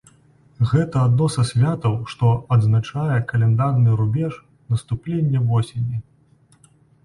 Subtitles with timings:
[0.69, 4.33] Гэта адно са святаў, што адзначае каляндарны рубеж,
[4.77, 6.05] наступленне восені.